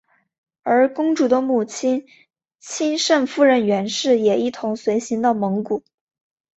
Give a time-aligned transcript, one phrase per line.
[0.63, 2.07] 而公主的母亲
[2.59, 5.83] 钦圣夫人袁氏也一同随行到蒙古。